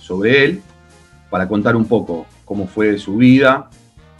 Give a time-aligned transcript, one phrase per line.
[0.00, 0.62] sobre él
[1.30, 3.70] para contar un poco cómo fue su vida.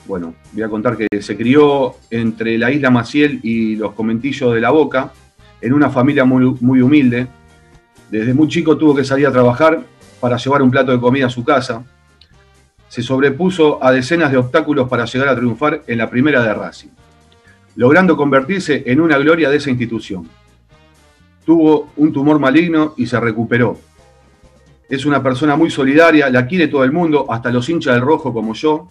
[0.06, 4.60] Bueno, voy a contar que se crió entre la isla Maciel y los comentillos de
[4.62, 5.12] la Boca,
[5.60, 7.26] en una familia muy, humilde.
[8.10, 9.82] Desde muy chico tuvo que salir a trabajar
[10.18, 11.84] para llevar un plato de comida a su casa.
[12.88, 16.88] Se sobrepuso a decenas de obstáculos para llegar a triunfar en la primera de Racing,
[17.76, 20.26] logrando convertirse en una gloria de esa institución.
[21.44, 23.87] Tuvo un tumor maligno y se recuperó.
[24.88, 28.32] Es una persona muy solidaria, la quiere todo el mundo, hasta los hinchas del rojo
[28.32, 28.88] como yo.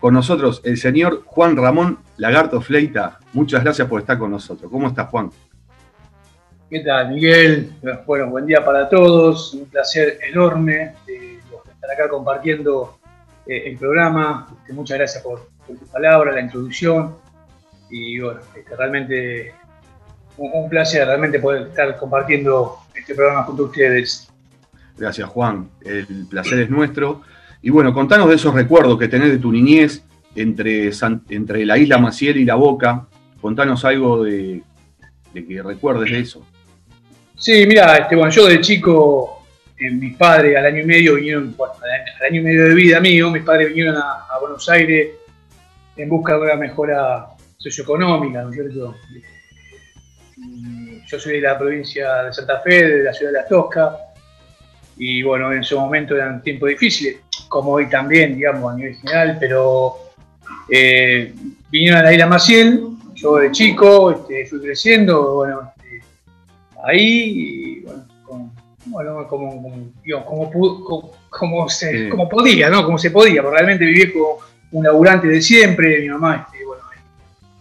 [0.00, 3.18] Con nosotros el señor Juan Ramón Lagarto Fleita.
[3.34, 4.70] Muchas gracias por estar con nosotros.
[4.70, 5.30] ¿Cómo estás, Juan?
[6.70, 7.72] ¿Qué tal, Miguel?
[8.06, 9.52] Bueno, buen día para todos.
[9.52, 11.38] Un placer enorme eh,
[11.70, 12.98] estar acá compartiendo
[13.46, 14.46] eh, el programa.
[14.60, 17.16] Este, muchas gracias por, tu palabra, la introducción.
[17.90, 19.52] Y bueno, este, realmente
[20.36, 24.29] un, placer realmente poder estar compartiendo este programa junto a ustedes.
[25.00, 25.70] Gracias, Juan.
[25.82, 27.22] El placer es nuestro.
[27.62, 30.90] Y bueno, contanos de esos recuerdos que tenés de tu niñez entre,
[31.30, 33.06] entre la isla Maciel y la Boca.
[33.40, 34.62] Contanos algo de,
[35.32, 36.46] de que recuerdes de eso.
[37.34, 39.42] Sí, mira, este, bueno, yo de chico,
[39.78, 43.00] eh, mis padres al año y medio vinieron, bueno, al año y medio de vida
[43.00, 45.12] mío, mis padres vinieron a, Buenos Aires
[45.96, 48.96] en busca de una mejora socioeconómica, ¿no es cierto?
[51.06, 53.96] Yo soy de la provincia de Santa Fe, de la ciudad de La Tosca,
[55.02, 59.38] y bueno, en su momento eran tiempos difíciles, como hoy también, digamos, a nivel general,
[59.40, 59.94] pero
[60.68, 61.32] eh,
[61.70, 62.82] vinieron a la isla Maciel,
[63.14, 65.72] yo de chico, este, fui creciendo, bueno,
[66.84, 67.82] ahí,
[68.84, 69.90] bueno, como,
[70.26, 72.84] como, como, se, como podía, ¿no?
[72.84, 74.36] Como se podía, porque realmente viví como
[74.72, 76.82] un laburante de siempre, mi mamá, este, bueno,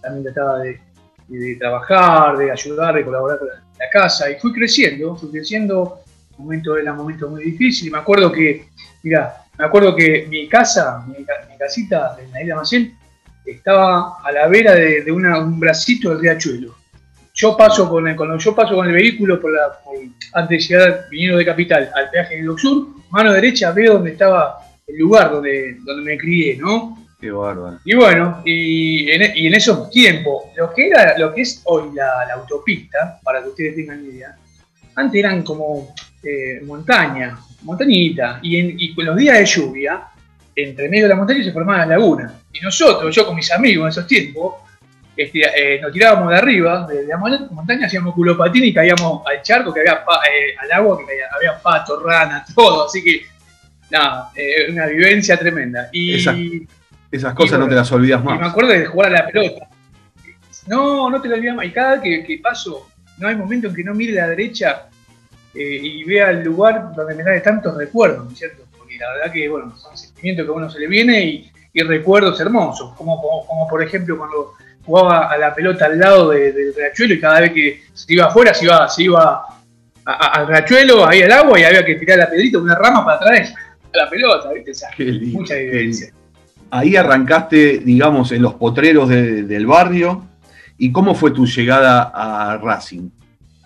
[0.02, 5.32] también trataba de, trabajar, de ayudar, de colaborar con la, casa, y fui creciendo, fui
[5.32, 6.02] creciendo,
[6.46, 8.68] momento era un momento muy difícil, me acuerdo que,
[9.04, 11.26] mira, me acuerdo que mi casa, mi,
[11.58, 12.94] casita en la isla Maciel,
[13.46, 16.80] estaba a la vera de, un bracito del riachuelo
[17.40, 19.80] yo paso con el, cuando yo paso con el vehículo por la,
[20.34, 24.58] antes de llegar viniendo de capital al peaje de Sur, mano derecha veo donde estaba
[24.86, 26.98] el lugar donde, donde me crié, ¿no?
[27.18, 27.80] Qué bárbaro.
[27.86, 31.92] Y bueno, y en, y en esos tiempos, lo que era, lo que es hoy
[31.94, 34.36] la, autopista, para que ustedes tengan idea,
[34.96, 40.04] antes eran como eh, montaña, montañita, y, en, y con los días de lluvia,
[40.56, 42.34] entre medio de la montaña se formaban las lagunas.
[42.52, 44.56] Y nosotros, yo con mis amigos en esos tiempos,
[45.16, 49.74] este, eh, nos tirábamos de arriba, de, la montaña, hacíamos culopatín y caíamos al charco,
[49.74, 52.86] que había eh, al agua, que había, patos, ranas, todo.
[52.86, 53.26] Así que,
[53.90, 54.32] nada,
[54.70, 55.90] una vivencia tremenda.
[55.92, 56.16] Y,
[57.12, 58.38] esas cosas no te las olvidas más.
[58.38, 59.68] Y me acuerdo de jugar a la pelota.
[60.68, 61.66] No, no te las olvidas más.
[61.66, 62.88] Y cada vez que, paso,
[63.18, 64.90] no hay momento en que no mire a la derecha
[65.54, 68.64] y vea el lugar donde me da tantos recuerdos, ¿no es cierto?
[68.78, 71.52] Porque la verdad que, bueno, son sentimientos que a uno se le viene y,
[71.82, 74.52] recuerdos hermosos, como, como por ejemplo cuando
[74.84, 78.54] jugaba a la pelota al lado del riachuelo y cada vez que se iba afuera
[78.54, 79.46] se iba, se iba
[80.04, 83.48] al riachuelo, ahí al agua y había que tirar la pedrita, una rama para traer
[83.94, 84.74] a la pelota, ¿viste?
[85.28, 86.12] mucha evidencia.
[86.72, 90.26] Ahí arrancaste, digamos, en los potreros del barrio.
[90.78, 93.10] ¿Y cómo fue tu llegada a Racing?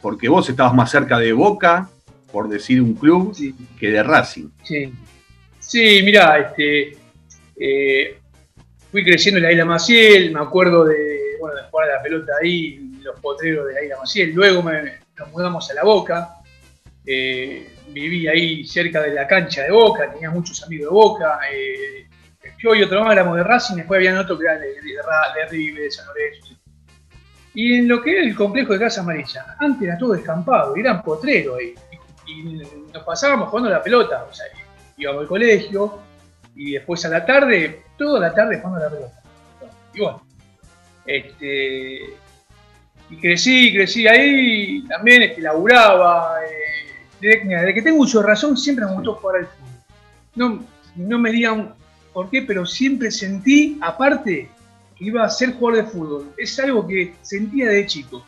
[0.04, 1.90] Porque vos estabas más cerca de Boca,
[2.30, 3.34] por decir un club,
[3.80, 4.50] que de Racing.
[4.62, 4.94] Sí,
[5.60, 6.98] sí mira, este,
[7.56, 8.18] eh,
[8.92, 12.34] fui creciendo en la isla Maciel, me acuerdo de, bueno, de jugar a la pelota
[12.42, 14.34] ahí, los potreros de la isla Maciel.
[14.34, 16.36] Luego nos mudamos a La Boca,
[17.06, 21.40] eh, viví ahí cerca de la cancha de Boca, tenía muchos amigos de Boca.
[21.50, 22.08] Eh,
[22.62, 25.50] yo y otro más éramos de Racing, después había otro que era de, de, de
[25.50, 26.63] River, de San Lorenzo.
[27.54, 31.02] Y en lo que era el complejo de Casa Amarilla, antes era todo descampado, eran
[31.04, 31.76] potreros ahí.
[32.26, 32.44] Y,
[32.94, 34.46] nos pasábamos jugando la pelota, o sea,
[34.98, 36.00] íbamos al colegio,
[36.56, 39.22] y después a la tarde, toda la tarde jugando la pelota.
[39.94, 40.22] Y bueno,
[41.06, 42.16] este,
[43.10, 46.38] y crecí, crecí ahí, también este, laburaba.
[46.44, 46.84] Eh,
[47.22, 49.70] desde, que tengo uso de razón siempre me gustó jugar al fútbol.
[50.36, 50.64] No,
[50.96, 51.74] no me digan
[52.12, 54.50] por qué, pero siempre sentí, aparte,
[54.96, 56.34] que iba a ser jugador de fútbol.
[56.38, 58.26] Es algo que sentía de chico.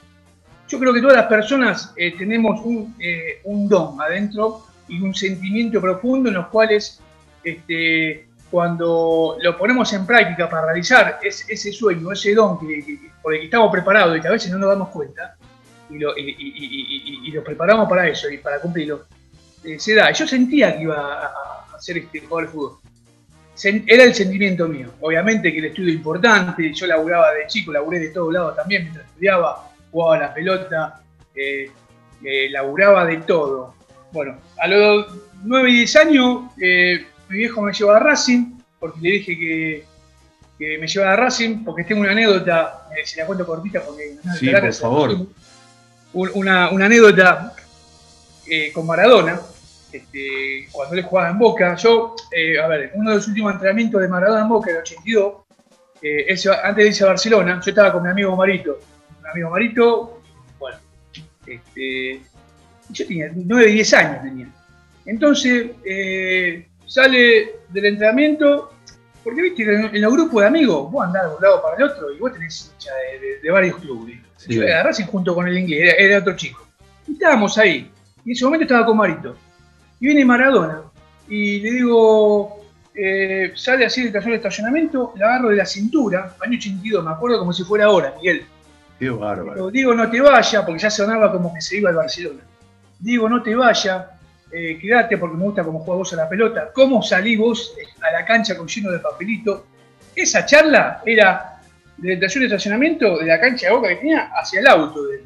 [0.68, 5.14] Yo creo que todas las personas eh, tenemos un, eh, un don adentro y un
[5.14, 7.00] sentimiento profundo en los cuales
[7.44, 13.42] este, cuando lo ponemos en práctica para realizar ese, sueño, ese don que, por el
[13.42, 15.36] que estamos preparados y que a veces no nos damos cuenta,
[15.90, 19.06] y lo, y, preparamos para eso y para cumplirlo,
[19.64, 20.12] eh, se da.
[20.12, 22.78] Yo sentía que iba a, ser este jugador de fútbol.
[23.64, 24.94] Era el sentimiento mío.
[25.02, 28.84] Obviamente que el estudio es importante, yo laburaba de chico, laburé de todos lados también
[28.84, 31.02] mientras estudiaba, jugaba la pelota,
[31.36, 31.72] eh,
[32.24, 33.76] eh, laburaba de todo.
[34.12, 35.08] Bueno, a los
[35.44, 40.78] 9 y 10 años, eh, mi viejo me llevó a Racing, porque le dije que,
[40.80, 44.50] me llevaba a Racing, porque tengo una anécdota, eh, si la cuento cortita, porque sí,
[44.50, 45.28] por favor.
[46.14, 47.54] Una, anécdota
[48.74, 49.40] con Maradona,
[49.98, 51.76] este, cuando él jugaba en Boca.
[51.76, 52.16] Yo,
[52.64, 55.34] a ver, uno de los últimos entrenamientos de Maradona en Boca, el 82,
[56.64, 58.80] antes de irse a Barcelona, yo estaba con mi amigo Marito.
[59.24, 60.22] Mi amigo Marito,
[60.60, 60.78] bueno,
[61.48, 62.22] este,
[62.90, 64.48] yo tenía 9, 10 años tenía.
[65.06, 68.74] Entonces, eh, sale del entrenamiento,
[69.24, 72.12] porque viste en, los grupos de amigos vos andás de un lado para el otro
[72.12, 72.92] y vos tenés hincha
[73.42, 74.18] de, varios clubes.
[74.48, 76.68] Yo era Racing junto con el inglés, era, otro chico.
[77.08, 77.92] Y estábamos ahí.
[78.24, 79.36] Y en ese momento estaba con Marito.
[80.00, 80.82] Y viene Maradona.
[81.28, 86.36] Y le digo, eh, sale así del taller de estacionamiento, la agarro de la cintura,
[86.40, 88.46] año 82, me acuerdo como si fuera ahora, Miguel.
[89.00, 89.70] Qué bárbaro.
[89.70, 92.42] Digo, no te vayas, porque ya sonaba como que se iba al Barcelona.
[93.00, 94.06] Digo, no te vayas,
[94.52, 98.12] eh, quédate porque me gusta cómo juega vos a la pelota, cómo salís vos a
[98.12, 99.66] la cancha con lleno de papelito.
[100.16, 101.60] Esa charla era
[101.98, 105.18] del taller de estacionamiento de la cancha de boca que tenía hacia el auto de
[105.18, 105.24] él.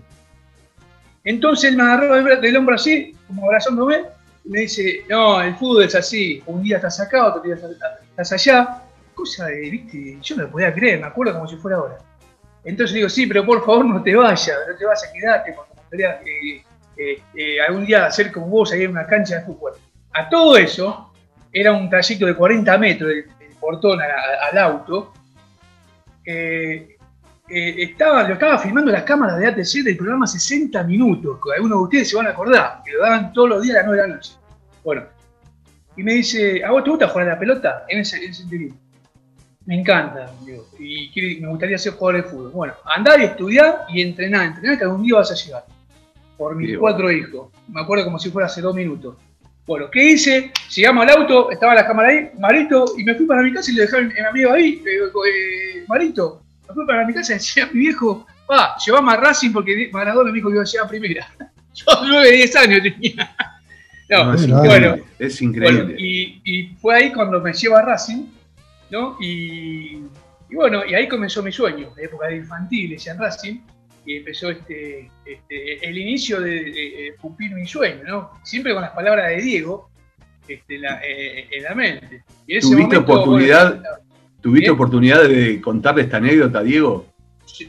[1.26, 4.06] Entonces él me agarró del hombro así, como abrazándome,
[4.46, 8.84] me dice, no, el fútbol es así, un día estás acá, otro día estás allá.
[9.14, 11.98] Cosa de, viste, yo no lo podía creer, me acuerdo como si fuera ahora.
[12.64, 15.82] Entonces digo, sí, pero por favor no te vayas, no te vayas, quedate, porque me
[15.82, 16.22] gustaría
[17.68, 19.74] algún día hacer como vos ahí en una cancha de fútbol.
[20.14, 21.12] A todo eso,
[21.52, 23.26] era un trayecto de 40 metros del,
[23.60, 25.14] portón al auto.
[26.26, 26.98] Eh,
[27.50, 31.84] estaba, lo estaba filmando las cámaras de ATC del programa 60 Minutos, que algunos de
[31.84, 34.08] ustedes se van a acordar, que lo daban todos los días a las 9 de
[34.08, 34.34] la noche.
[34.84, 35.04] Bueno,
[35.98, 37.86] y me dice, ¿a vos te gusta jugar a la pelota?
[37.90, 38.46] En ese, en ese
[39.66, 40.32] Me encanta,
[40.80, 42.52] y me gustaría ser jugador de fútbol.
[42.52, 45.66] Bueno, andar y estudiar y entrenar, entrenar que algún día vas a llegar
[46.38, 47.50] por mis cuatro hijos.
[47.68, 49.18] Me acuerdo como si fuera hace dos minutos.
[49.68, 50.52] Bueno, ¿qué hice?
[50.74, 53.76] Llegamos al auto, estaba la cámara ahí, Marito, y me fui para mi casa y
[53.76, 57.36] le dejé a mi amigo ahí, eh, eh, Marito, me fui para mi casa y
[57.36, 60.66] decía a mi viejo, va, llevamos a Racing porque Maradona me dijo que iba a
[60.66, 61.28] llegar primera.
[61.74, 63.36] Yo nueve, diez años tenía.
[64.10, 65.96] No, es, bueno, es increíble.
[66.00, 68.26] y, fue ahí cuando me lleva a Racing,
[68.90, 69.18] ¿no?
[69.22, 70.04] Y,
[70.50, 73.60] y, bueno, y ahí comenzó mi sueño, la época de infantiles en Racing
[74.06, 78.32] y empezó este, este, el inicio de, cumplir mi sueño, ¿no?
[78.44, 79.92] Siempre con las palabras de Diego
[80.48, 82.24] este, eh, en la mente.
[82.60, 83.80] ¿Tuviste, oportunidad,
[84.42, 87.06] ¿tuviste oportunidad de contarle esta anécdota, Diego?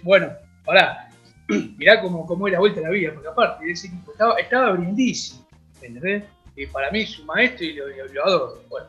[0.03, 0.29] bueno,
[0.67, 1.09] ahora,
[1.77, 4.39] mirá cómo, cómo es la vuelta a la vida, porque aparte de ese equipo estaba,
[4.39, 5.41] estaba Brindisi,
[5.83, 6.25] ¿entendés?
[6.57, 8.63] Y para mí es su maestro y lo, lo adoro.
[8.69, 8.87] Bueno.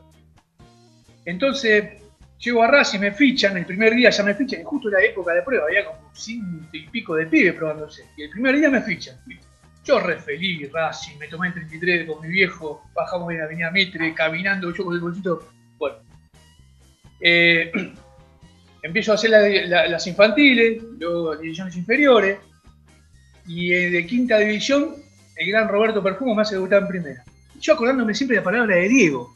[1.26, 2.02] Entonces,
[2.42, 5.32] Llego a Racing, me fichan, el primer día ya me fichan, y justo era época
[5.32, 8.04] de prueba, había como cinco y pico de pibes probándose.
[8.18, 9.16] Y el primer día me fichan.
[9.86, 13.70] Yo re feliz, Racing, me tomé el 33 con mi viejo, bajamos en la avenida
[13.70, 15.48] Mitre, caminando, yo con el bolsito.
[15.78, 15.98] Bueno.
[17.22, 17.72] Eh,
[18.84, 22.40] empiezo a hacer las infantiles, luego las divisiones inferiores,
[23.48, 24.96] y eh, de quinta división,
[25.36, 27.24] el gran Roberto Perfumo me hace debutar en primera.
[27.60, 29.34] Yo acordándome siempre de la palabra de Diego,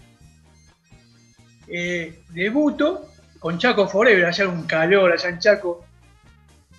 [1.68, 3.08] eh, debuto
[3.40, 5.86] con Chaco Forever, allá un calor, allá en Chaco,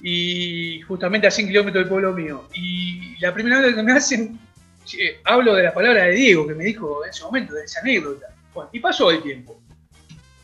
[0.01, 2.49] y justamente a 100 kilómetros del pueblo mío.
[2.55, 4.39] Y la primera vez que me hacen,
[5.25, 8.27] hablo de la palabra de Diego, que me dijo en ese momento, de esa anécdota.
[8.73, 9.61] y pasó el tiempo.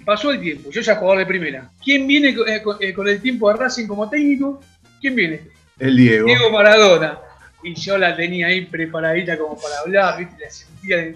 [0.04, 1.70] Pasó el tiempo, yo ya jugador de primera.
[1.82, 4.60] ¿Quién viene eh, eh, con, el tiempo de Racing como técnico?
[5.00, 5.40] ¿Quién viene?
[5.78, 6.26] El Diego.
[6.26, 7.18] Diego Maradona.
[7.62, 10.44] Y yo la tenía ahí preparadita como para hablar, ¿viste?
[10.44, 11.14] La sentía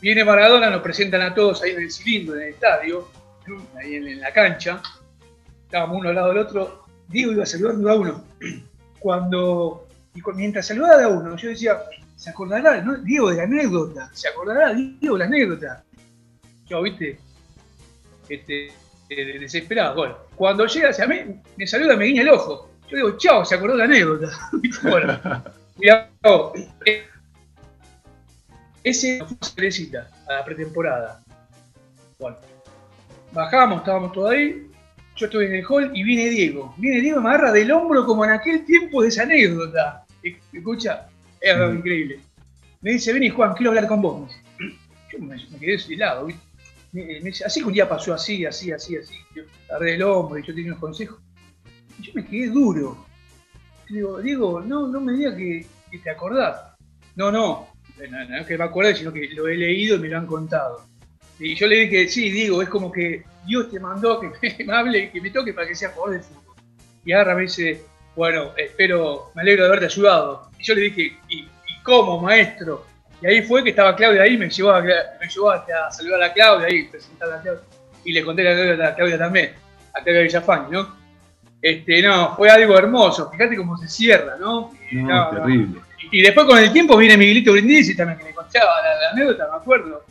[0.00, 3.08] Viene Maradona, nos presentan a todos ahí en el cilindro, en el estadio,
[3.78, 4.82] ahí en, la cancha.
[5.64, 6.84] Estábamos uno al lado del otro.
[7.08, 8.24] Diego iba saludando a uno.
[8.98, 11.78] Cuando, y mientras saludaba a uno, yo decía,
[12.16, 12.98] ¿se acordará, no?
[12.98, 14.10] Diego, de la anécdota?
[14.12, 15.84] ¿Se acordará, Diego, de la anécdota?
[16.66, 17.18] Yo, viste,
[18.28, 18.68] este,
[19.08, 19.94] eh, desesperado.
[19.96, 21.16] Bueno, cuando llega hacia mí,
[21.56, 22.70] me saluda, me guiña el ojo.
[22.88, 24.28] Yo digo, chao, se acordó de la anécdota.
[24.82, 25.20] bueno,
[25.78, 26.10] mira,
[28.82, 31.22] ese fue cerecita a la pretemporada.
[32.18, 32.36] Bueno,
[33.32, 34.70] bajamos, estábamos todos ahí.
[35.16, 36.74] Yo estuve en el hall y viene Diego.
[36.76, 40.04] Viene Diego y me agarra del hombro como en aquel tiempo de esa anécdota.
[40.52, 41.08] Escucha,
[41.40, 41.76] es algo mm.
[41.78, 42.20] increíble.
[42.80, 44.30] Me dice, vení Juan, quiero hablar con vos.
[45.10, 46.42] Yo me, quedé helado, ¿viste?
[47.44, 49.14] Así que un día pasó así, así, así, así.
[49.34, 51.18] Yo agarré del hombro y yo tenía unos consejos.
[52.00, 53.06] yo me quedé duro.
[53.88, 56.74] digo, Diego, no, no me digas que, que te acordás.
[57.16, 57.68] No, no,
[58.10, 60.86] no, es que me acuerde, sino que lo he leído y me lo han contado.
[61.38, 64.98] Y yo le dije, sí, digo, es como que Dios te mandó que me hable
[64.98, 66.54] y que me toque para que sea jugador de fútbol.
[67.04, 67.82] Y agarra me dice,
[68.16, 70.50] bueno, espero, me alegro de haberte ayudado.
[70.58, 71.48] Y yo le dije, ¿y,
[71.82, 72.86] cómo, maestro?
[73.24, 76.32] Y ahí fue que estaba Claudia ahí, me llevó, a, me llevó a saludar a
[76.34, 77.62] Claudia ahí, presentar a Claudia.
[78.04, 79.52] Y le conté a Claudia, también,
[79.94, 80.94] a Claudia Villafán, ¿no?
[81.62, 83.30] Este, no, fue algo hermoso.
[83.30, 84.74] Fíjate cómo se cierra, ¿no?
[84.92, 85.80] No, terrible.
[86.12, 89.56] Y, después con el tiempo viene Miguelito Brindisi también, que me contaba la, anécdota, me
[89.56, 90.04] acuerdo.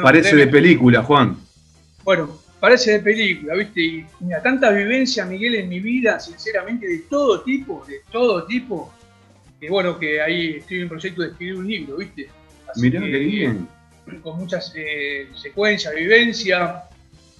[0.00, 1.36] parece de película, Juan.
[2.04, 3.80] Bueno, parece de película, ¿viste?
[3.80, 8.94] Y mira, tanta vivencia, Miguel, en mi vida, sinceramente, de todo tipo, de todo tipo,
[9.58, 12.28] que bueno, que ahí estoy en proyecto de escribir un libro, ¿viste?
[12.76, 13.68] Mirá qué bien.
[14.22, 16.84] Con muchas eh, secuencias, vivencia,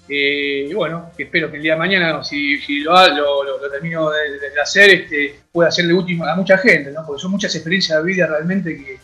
[0.07, 5.39] eh, y bueno, espero que el día de mañana, si, lo, termino de, hacer, este,
[5.51, 7.05] pueda serle útil a mucha gente, ¿no?
[7.05, 8.99] Porque son muchas experiencias de vida realmente que,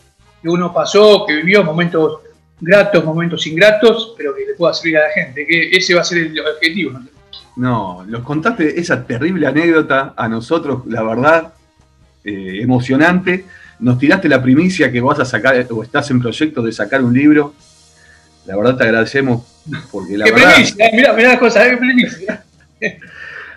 [0.48, 2.20] uno pasó, que vivió, momentos
[2.60, 6.04] gratos, momentos ingratos, pero que le pueda servir a la gente, que ese va a
[6.04, 6.92] ser el objetivo.
[6.92, 7.06] ¿no?
[7.56, 11.52] No, los contaste esa terrible anécdota a nosotros, la verdad,
[12.24, 13.44] eh, emocionante.
[13.80, 17.14] Nos tiraste la primicia que vas a sacar, o estás en proyecto de sacar un
[17.14, 17.54] libro.
[18.46, 19.46] La verdad te agradecemos
[19.90, 20.54] porque la qué verdad...
[20.54, 22.44] Primicia, eh, mirá, mirá las cosas, qué primicia.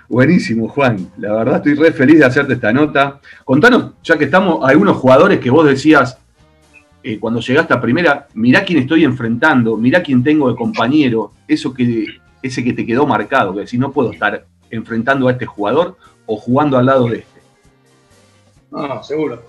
[0.09, 1.09] Buenísimo, Juan.
[1.17, 3.19] La verdad estoy re feliz de hacerte esta nota.
[3.43, 6.17] Contanos, ya que estamos, algunos jugadores que vos decías
[7.05, 11.73] eh, cuando llegaste a primera, mirá quién estoy enfrentando, mirá quién tengo de compañero, eso
[11.73, 12.05] que,
[12.41, 16.37] ese que te quedó marcado, que decís, no puedo estar enfrentando a este jugador o
[16.37, 17.41] jugando al lado de este.
[18.71, 19.43] No, seguro.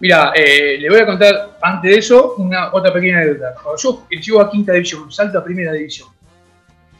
[0.00, 3.54] Mira, eh, le voy a contar antes de eso una otra pequeña anécdota.
[3.62, 6.08] Cuando yo llego a quinta división, salto a primera división,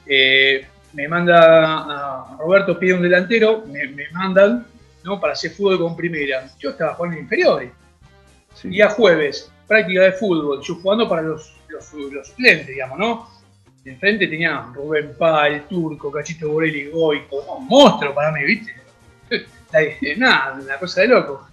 [0.06, 4.66] eh, me manda a Roberto, pide un delantero, me, mandan
[5.02, 5.18] ¿no?
[5.18, 6.46] para hacer fútbol con primera.
[6.58, 7.70] Yo estaba jugando en inferiores.
[8.64, 13.30] Día jueves, práctica de fútbol, yo jugando para los, los, los suplentes, digamos, ¿no?
[13.82, 18.74] Enfrente tenía Rubén Pal, Turco, Cachito Borelli, Goico, un monstruo para mí, ¿viste?
[20.18, 21.49] Nada, una cosa de loco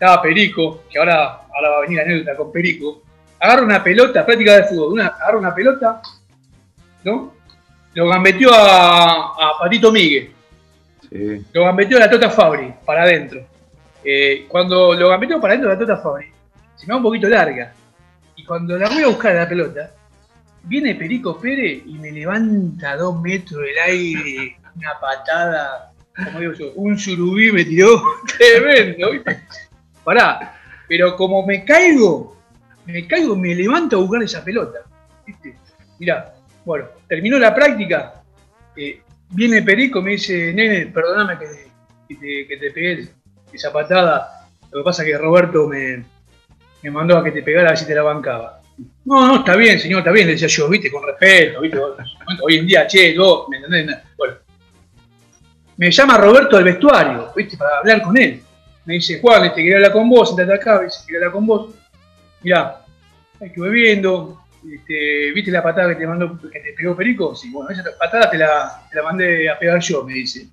[0.00, 3.02] estaba Perico, que ahora, ahora va a venir la anécdota con Perico,
[3.38, 6.00] agarra una pelota, práctica de fútbol, una, agarra una pelota,
[7.04, 7.34] ¿no?
[7.92, 10.32] Lo gambeteó a, a Patito Miguel.
[11.06, 11.44] Sí.
[11.52, 13.44] Lo gambeteó a la Tota Fabri, para adentro.
[14.02, 16.32] Eh, cuando lo gambeteó para adentro la Tota Fabri,
[16.76, 17.74] se me va un poquito larga.
[18.36, 19.92] Y cuando la voy a buscar a la pelota,
[20.62, 25.92] viene Perico Pérez y me levanta a dos metros del aire, una patada,
[26.24, 28.00] como digo yo, un surubí me tiró
[28.38, 29.42] tremendo, ¿viste?
[30.04, 32.36] Pará, pero como me caigo,
[32.86, 34.80] me caigo, me levanto a buscar esa pelota.
[35.26, 35.56] ¿viste?
[35.98, 38.22] Mirá, bueno, terminó la práctica,
[38.76, 43.08] eh, viene Perico, me dice, nene, perdóname que, te, pegué
[43.52, 46.04] esa patada, lo que pasa es que Roberto me,
[46.90, 48.60] mandó a que te pegara a si te la bancaba.
[49.04, 51.60] No, no, está bien, señor, está bien, le decía yo, viste, con respeto,
[52.42, 53.98] hoy en día, che, vos, ¿me entendés?
[54.16, 54.34] Bueno,
[55.76, 58.42] me llama Roberto al vestuario, viste, para hablar con él
[58.90, 61.46] me dice, Juan, te este, quería hablar con vos, sentate acá, dice, quería hablar con
[61.46, 61.74] vos.
[62.42, 62.84] Mirá,
[63.38, 67.36] estuve viendo, este, ¿viste la patada que te mandó, que te pegó Perico?
[67.36, 70.48] Sí, bueno, esa patada te la, te la mandé a pegar yo, me dice.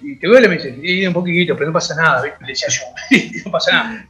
[0.00, 0.46] ¿Y te duele?
[0.46, 2.38] Me dice, y un poquitito, pero no pasa nada, ¿viste?
[2.40, 2.82] le decía yo,
[3.46, 4.08] no pasa nada.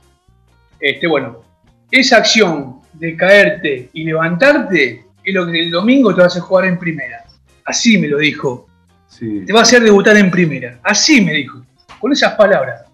[0.78, 1.42] Este, bueno,
[1.90, 6.42] esa acción de caerte y levantarte es lo que el domingo te va a hacer
[6.42, 7.24] jugar en primera.
[7.64, 8.68] Así me lo dijo.
[9.18, 10.78] Te va a hacer debutar en primera.
[10.82, 11.64] Así me dijo.
[11.98, 12.84] Con esas palabras.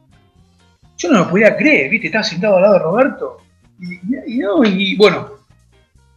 [1.01, 2.09] Yo no lo podía creer, ¿viste?
[2.09, 3.39] Estaba sentado al lado de Roberto.
[3.81, 5.31] Y, no, y bueno,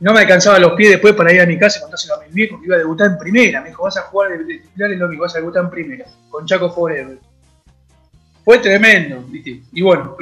[0.02, 2.34] no me alcanzaba los pies después para ir a mi casa y contárselo a mi
[2.34, 3.62] viejo que iba a debutar en primera.
[3.62, 6.06] Me dijo, vas a jugar de titular en lo mismo, vas a debutar en primera,
[6.30, 7.18] con Chaco Forever.
[8.44, 9.62] Fue tremendo, ¿viste?
[9.72, 10.18] Y bueno.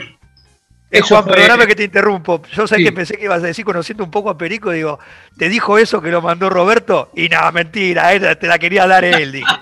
[0.91, 2.43] Eh, Juan, perdóname que te interrumpo.
[2.53, 4.99] Yo sé que pensé que ibas a decir, conociendo un poco a Perico, digo,
[5.39, 7.09] ¿te dijo eso que lo mandó Roberto?
[7.15, 9.45] Y nada, mentira, te la quería dar él, dije.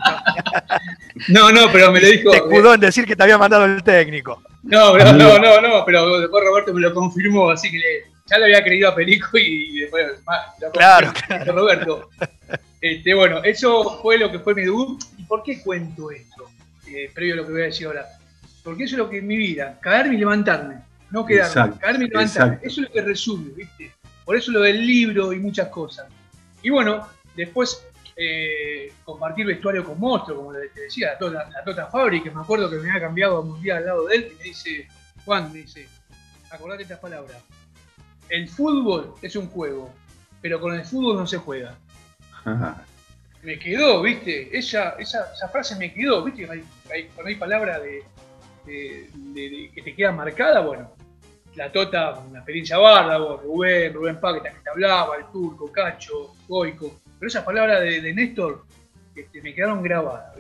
[1.28, 2.32] No, no, pero me lo dijo.
[2.32, 4.42] Te escudó en decir que te había mandado el técnico.
[4.64, 7.80] No, no, no, no, no, pero después Roberto me lo confirmó, así que
[8.26, 10.06] ya le había creído a Perico y después
[10.60, 11.54] lo claro, claro.
[11.54, 12.10] Roberto.
[12.82, 15.04] Este, bueno, eso fue lo que fue mi debut.
[15.18, 16.50] ¿Y por qué cuento esto?
[16.88, 18.08] Eh, previo a lo que voy a decir ahora.
[18.64, 20.76] Porque eso es lo que es mi vida, caerme y levantarme,
[21.12, 22.60] no quedarme, caerme y levantarme.
[22.62, 23.92] Eso es lo que resume, ¿viste?
[24.26, 26.08] Por eso lo del libro y muchas cosas.
[26.62, 27.86] Y bueno, después
[28.22, 32.70] eh, compartir vestuario con monstruo, como te decía, la, la, Tota Fabri, que me acuerdo
[32.70, 34.88] que me había cambiado un día al lado de él y me dice,
[35.24, 35.88] Juan, me dice,
[36.52, 37.38] acordate estas palabras,
[38.28, 39.94] el fútbol es un juego,
[40.42, 41.78] pero con el fútbol no se juega.
[43.42, 48.04] me quedó, viste, esa, esa, frase me quedó, viste, hay, cuando hay palabras de,
[48.66, 50.94] que te queda marcada, bueno,
[51.56, 57.00] la Tota, una experiencia barda, Rubén, Rubén Pá, que te hablaba, el Turco, Cacho, Goico,
[57.20, 58.66] pero esas palabras de, Néstor
[59.16, 60.34] este, me quedaron grabadas.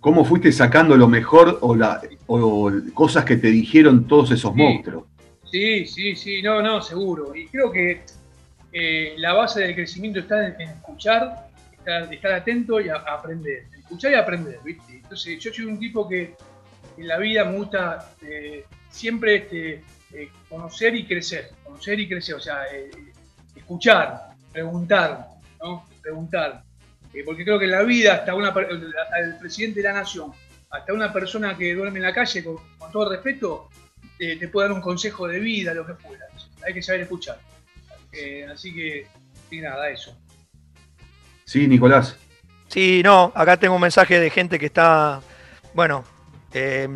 [0.00, 2.02] ¿Cómo fuiste sacando lo mejor o, la,
[2.92, 5.04] cosas que te dijeron todos esos monstruos?
[5.50, 7.34] Sí, sí, sí, no, no, seguro.
[7.34, 8.02] Y creo que
[8.72, 11.48] eh, la base del crecimiento está en, escuchar,
[12.10, 13.66] estar, atento y aprender.
[13.78, 14.96] Escuchar y aprender, ¿viste?
[14.96, 16.34] Entonces, yo soy un tipo que
[16.98, 22.34] en la vida me gusta eh, siempre este, eh, conocer y crecer, conocer y crecer,
[22.34, 22.62] o sea,
[23.54, 25.33] escuchar, preguntar,
[25.64, 25.86] ¿no?
[26.02, 26.62] Preguntar.
[27.24, 30.32] porque creo que la vida, hasta, una, el presidente de la nación,
[30.70, 32.58] hasta una persona que duerme en la calle, con,
[32.92, 33.70] todo respeto,
[34.18, 36.26] te puede dar un consejo de vida, lo que fuera.
[36.66, 37.38] Hay que saber escuchar.
[38.52, 39.06] así que,
[39.48, 40.16] sí, nada, eso.
[41.44, 42.16] Sí, Nicolás.
[42.68, 45.20] Sí, no, acá tengo un mensaje de gente que está,
[45.74, 46.04] bueno,
[46.52, 46.88] eh,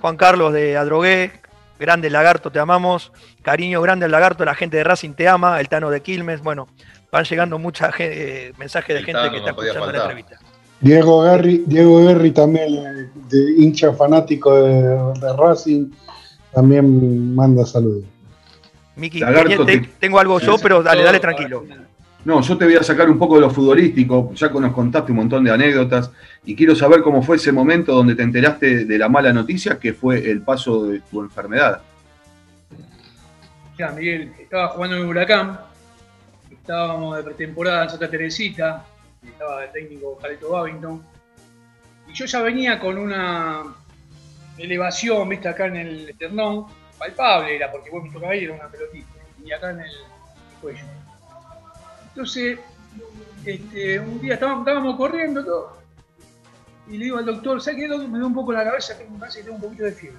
[0.00, 1.32] Juan Carlos de Adrogué,
[1.78, 5.68] grande Lagarto, te amamos, cariño grande al Lagarto, la gente de Racing te ama, el
[5.68, 6.68] Tano de Quilmes, bueno,
[7.10, 10.38] van llegando muchos eh, mensajes de gente que está escuchando la entrevista.
[10.80, 15.90] Diego Guerri, Diego Guerri también, de hincha fanático de, Racing,
[16.52, 18.04] también manda saludos.
[18.94, 19.20] Miki,
[19.98, 21.64] tengo algo yo, pero dale, dale tranquilo.
[22.26, 25.12] No, yo te voy a sacar un poco de lo futbolístico, ya que nos contaste
[25.12, 26.10] un montón de anécdotas
[26.44, 29.92] y quiero saber cómo fue ese momento donde te enteraste de la mala noticia que
[29.92, 31.82] fue el paso de tu enfermedad.
[33.78, 35.60] Ya, Miguel, estaba jugando en el Huracán,
[36.66, 38.84] estábamos de pretemporada en Santa Teresita,
[39.22, 41.00] estaba el técnico Jaleto Babington.
[42.08, 43.62] Y yo ya venía con una
[44.58, 46.66] elevación, viste, acá en el esternón,
[46.98, 49.12] palpable era, porque vos me tocaba ahí, era una pelotita,
[49.44, 49.92] y acá en el
[50.60, 50.84] cuello.
[52.08, 52.58] Entonces,
[53.44, 55.76] este, un día estábamos, corriendo todo,
[56.88, 57.88] y le digo al doctor, ¿sabes qué?
[57.88, 60.18] Me da un poco la cabeza, que me parece que tengo un poquito de fiebre.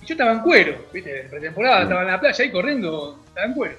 [0.00, 1.20] Y yo estaba en cuero, ¿viste?
[1.20, 3.76] En pretemporada, estaba en la playa ahí corriendo, estaba en cuero.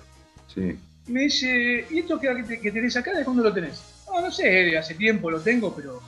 [0.47, 0.79] Sí.
[1.07, 4.03] Me dice, ¿y esto que, que tenés acá, de cuándo lo tenés?
[4.07, 6.01] No, no sé, hace tiempo lo tengo, pero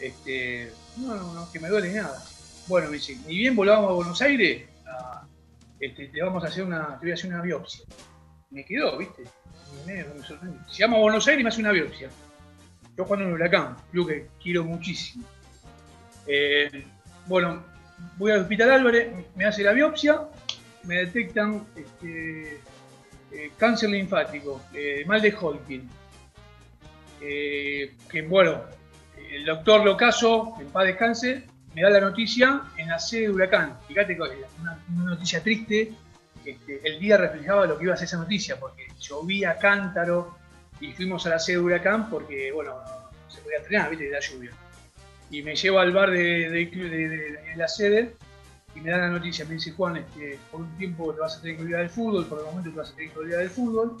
[0.00, 2.22] este, no, no, no, que me duele nada.
[2.68, 4.68] Bueno, me dice, ni bien volvamos a Buenos Aires,
[5.80, 7.84] este, te vamos a hacer una, te voy a hacer una biopsia.
[8.50, 9.24] Me quedó, ¿viste?
[9.86, 10.04] Me,
[10.68, 12.08] Se llama Buenos Aires y me hace una biopsia.
[12.96, 15.24] Yo cuando en huracán, yo que quiero muchísimo.
[16.26, 16.84] Eh,
[17.26, 17.64] bueno,
[18.16, 20.22] voy al hospital Álvarez, me hace la biopsia,
[20.84, 22.60] me detectan este,
[23.32, 25.88] eh, cáncer linfático, eh, mal de Hodgkin.
[27.20, 28.62] Eh, que bueno,
[29.30, 33.78] el doctor Locaso, en paz descanse, me da la noticia en la sede de Huracán.
[33.86, 35.92] Fíjate que una, una noticia triste,
[36.44, 40.38] este, el día reflejaba lo que iba a ser esa noticia, porque llovía cántaro
[40.80, 44.10] y fuimos a la sede de Huracán porque, bueno, no se podía entrenar, viste, de
[44.12, 44.50] la lluvia.
[45.30, 48.14] Y me llevo al bar de, la sede
[48.78, 51.40] y me da la noticia, me dice Juan, este, por un tiempo te vas a
[51.42, 53.50] tener que olvidar del fútbol, por el momento te vas a tener que olvidar del
[53.50, 53.96] fútbol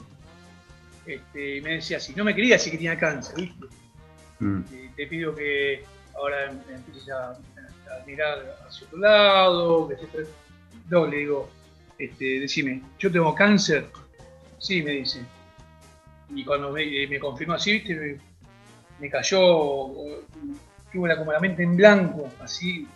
[1.06, 3.66] este, y me decía así, no me quería decir que tenía cáncer, ¿viste?
[4.40, 4.62] Mm.
[4.94, 5.82] te pido que
[6.14, 7.36] ahora em, empieces a,
[8.06, 9.96] mirar hacia otro lado, que
[10.88, 11.50] No, le digo,
[11.98, 13.86] este, decime, ¿yo tengo cáncer?
[14.58, 15.20] Sí, me dice.
[16.34, 18.20] Y cuando me, eh, me confirmó así, ¿viste?
[19.00, 19.38] Me, cayó,
[20.92, 22.86] tuve como la mente en blanco, así,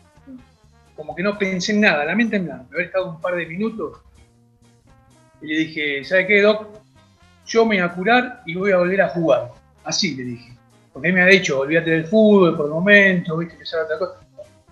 [0.96, 2.66] como que no pensé en nada, la mente en blanco.
[2.70, 3.98] Me había estado un par de minutos
[5.40, 6.83] y le dije, ¿sabe qué, Doc?
[7.46, 9.50] yo me voy a curar y voy a volver a jugar.
[9.85, 10.52] Así le dije.
[10.92, 14.20] Porque él me ha dicho, olvídate del fútbol por el momento, viste, que otra cosa.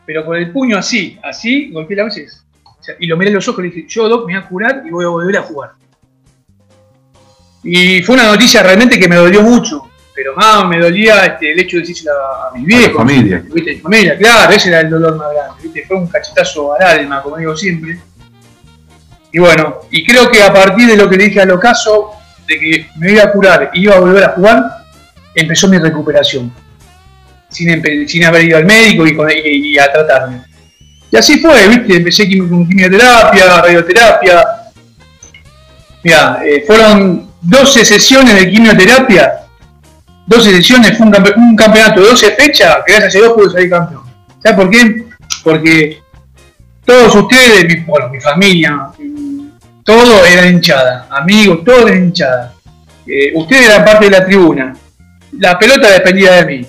[0.06, 2.44] Pero con el puño así, así, golpeé la veces.
[2.98, 4.82] y lo miré en los ojos y le dije, yo, Doc, me voy a curar
[4.86, 5.70] y voy a volver a jugar.
[7.62, 9.89] Y fue una noticia realmente que me dolió mucho.
[10.14, 12.96] Pero más me dolía este, el hecho de decirle a, mis viejos.
[12.96, 13.44] A familia.
[13.52, 13.80] ¿viste?
[13.80, 15.62] familia, claro, ese era el dolor más grande.
[15.62, 15.84] ¿viste?
[15.86, 17.98] Fue un cachetazo al alma, como digo siempre.
[19.32, 22.10] Y bueno, y creo que a partir de lo que le dije al ocaso,
[22.46, 24.64] de que me iba a curar y iba a volver a jugar,
[25.34, 26.52] empezó mi recuperación.
[27.48, 30.42] Sin, sin haber ido al médico y, a tratarme.
[31.10, 31.96] Y así fue, ¿viste?
[31.96, 34.44] Empecé con quimioterapia, radioterapia.
[36.02, 39.32] Mira, eh, fueron 12 sesiones de quimioterapia.
[40.30, 44.02] 12 sesiones, fue un, campeonato de 12 fechas, que gracias a Dios pude salir campeón.
[44.40, 45.04] ¿Sabes por qué?
[45.42, 45.98] Porque
[46.84, 48.90] todos ustedes, bueno, mi familia,
[49.82, 52.54] todo era hinchada, amigos, todo era hinchada.
[53.04, 54.72] Eh, usted era parte de la tribuna.
[55.32, 56.66] La pelota dependía de mí,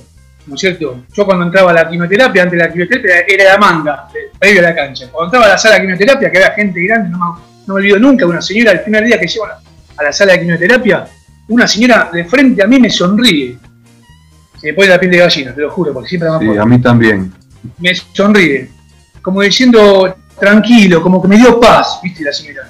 [0.48, 1.04] ¿no es cierto?
[1.16, 4.08] Yo cuando entraba a la quimioterapia, antes de la quimioterapia, era la manga,
[4.40, 5.06] previo a la cancha.
[5.12, 8.00] Cuando entraba a la sala de quimioterapia, que había gente grande, no me, no olvido
[8.00, 11.06] nunca, una señora, el primer día que llego a la sala de quimioterapia,
[11.52, 13.58] una señora de frente a mí me sonríe.
[14.60, 16.54] Se me pone la piel de gallina, te lo juro, porque siempre me acuerdo.
[16.54, 17.34] Sí, a mí también.
[17.78, 18.70] Me sonríe,
[19.22, 22.70] como diciendo tranquilo, como que me dio paz, viste la señora.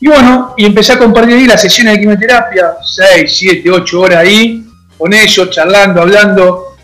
[0.00, 4.18] Y bueno, y empecé a compartir ahí las sesiones de quimioterapia, 6, 7, 8 horas
[4.18, 4.64] ahí,
[4.96, 6.76] con ellos, charlando, hablando.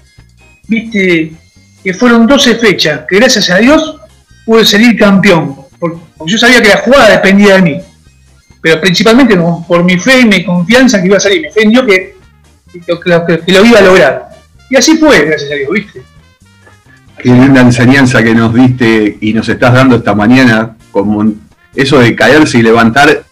[0.69, 1.33] Viste,
[1.83, 4.01] que fueron 12 fechas, que gracias a Dios
[4.45, 7.81] pude salir campeón, porque yo sabía que la jugada dependía de mí.
[8.65, 9.37] Pero principalmente
[9.69, 12.15] por mi fe y mi confianza que iba a salir, mi fe en Dios que,
[13.53, 14.29] lo iba a lograr.
[14.71, 16.03] Y así fue, gracias a Dios, ¿viste?
[17.19, 21.31] Qué linda enseñanza que nos diste y nos estás dando esta mañana, como
[21.75, 23.25] eso de caerse y levantar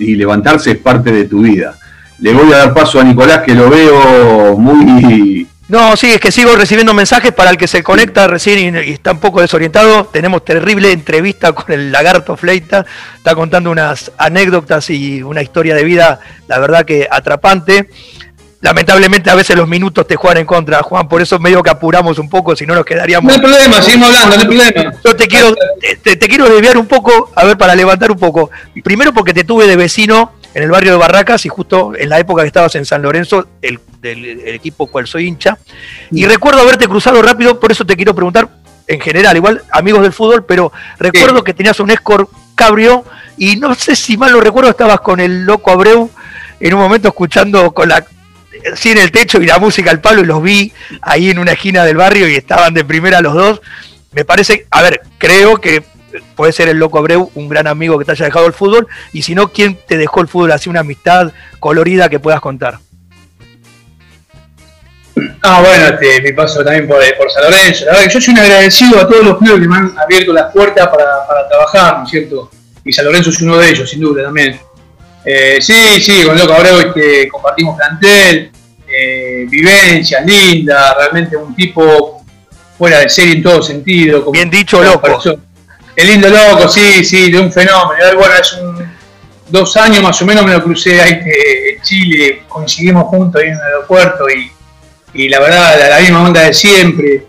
[0.00, 1.76] y levantarse es parte de tu vida.
[2.18, 6.30] Le voy a dar paso a Nicolás que lo veo muy no, sí, es que
[6.30, 10.04] sigo recibiendo mensajes para el que se conecta recién y, está un poco desorientado.
[10.04, 12.84] Tenemos terrible entrevista con el lagarto Fleita.
[13.16, 17.88] Está contando unas anécdotas y una historia de vida, la verdad que atrapante.
[18.60, 22.18] Lamentablemente a veces los minutos te juegan en contra, Juan, por eso medio que apuramos
[22.18, 23.28] un poco, si no nos quedaríamos...
[23.28, 24.94] No hay problema, seguimos hablando, no hay problema.
[25.02, 25.54] Yo te quiero,
[26.02, 28.50] te, te quiero desviar un poco, a ver, para levantar un poco.
[28.84, 32.18] Primero porque te tuve de vecino en el barrio de Barracas y justo en la
[32.18, 35.58] época que estabas en San Lorenzo, el, del equipo cual soy hincha.
[36.10, 38.48] Y recuerdo haberte cruzado rápido, por eso te quiero preguntar,
[38.86, 43.04] en general, igual amigos del fútbol, pero recuerdo que tenías un Escort Cabrio
[43.38, 46.10] y no sé si mal lo recuerdo, estabas con el loco Abreu
[46.60, 48.04] en un momento escuchando con la
[48.76, 51.52] sí en el techo y la música al palo y los vi ahí en una
[51.52, 53.62] esquina del barrio y estaban de primera los dos.
[54.12, 55.82] Me parece, a ver, creo que
[56.36, 59.22] puede ser el Loco Abreu, un gran amigo que te haya dejado el fútbol, y
[59.22, 62.78] si no, ¿quién te dejó el fútbol así, una amistad colorida que puedas contar?
[65.42, 67.84] Ah, bueno, este, mi paso también por, por, San Lorenzo.
[67.84, 70.32] La verdad que yo soy un agradecido a todos los clubes que me han abierto
[70.32, 72.50] las puertas para, para trabajar, ¿no es cierto?
[72.84, 74.58] Y San Lorenzo es uno de ellos, sin duda, también.
[75.24, 78.50] Eh, sí, sí, con Loco Abreu este, compartimos plantel,
[78.88, 82.24] eh, vivencias lindas, realmente un tipo
[82.76, 84.30] fuera de serie en todo sentido.
[84.32, 85.20] Bien dicho, Loco.
[85.94, 88.02] El lindo loco, sí, sí, de un fenómeno.
[88.16, 88.92] Bueno, es un,
[89.52, 93.54] dos años más o menos me lo crucé ahí en Chile, coincidimos juntos ahí en
[93.54, 94.50] el aeropuerto y,
[95.12, 97.26] y la verdad, la, misma onda de siempre.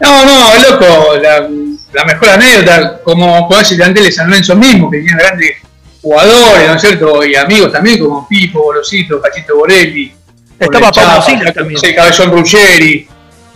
[0.00, 4.98] No, no, loco, la, mejor anécdota, como con ese plantel de San Lorenzo mismo, que
[4.98, 5.56] tiene grandes
[6.02, 7.24] jugadores, ¿no es cierto?
[7.24, 10.12] Y amigos también, como Pipo, Bolosito, Cachito Borelli.
[10.58, 11.80] Estaba Pablo Silva también.
[11.80, 13.06] Sí, Cabezón Ruggeri,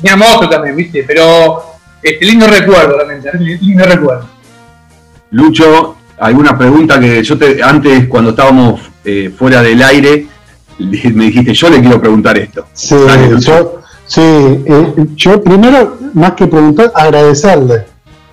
[0.01, 1.03] teníamos otro también, ¿viste?
[1.05, 1.65] Pero
[2.01, 4.34] este lindo recuerdo, realmente, lindo recuerdo.
[5.35, 10.29] Lucho, alguna pregunta que yo te, antes cuando estábamos eh, fuera del aire,
[10.79, 12.67] me dijiste, yo le quiero preguntar esto.
[12.73, 12.95] Sí,
[13.41, 17.85] yo, sí eh, yo primero, más que preguntar, agradecerle.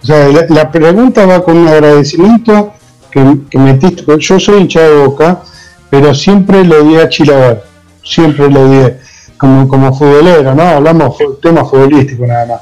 [0.03, 2.73] O sea, la, pregunta va con un agradecimiento
[3.09, 4.03] que, metiste.
[4.19, 5.41] Yo soy hincha de boca,
[5.89, 7.63] pero siempre lo di a Chilaver,
[8.03, 8.93] siempre lo di
[9.37, 10.63] como, como futbolero, ¿no?
[10.63, 12.61] Hablamos tema futbolístico nada más.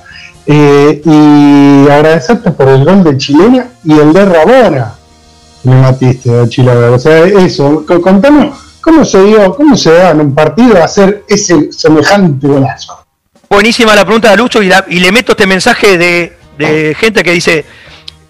[0.52, 4.96] Eh, y agradecerte por el gol de Chilena y el de Rabona
[5.64, 6.90] me matiste de Chilena.
[6.90, 11.72] O sea, eso, contame cómo se dio, cómo se da en un partido hacer ese
[11.72, 13.06] semejante golazo.
[13.48, 17.64] Buenísima la pregunta de Lucho y, le meto este mensaje de, gente que dice,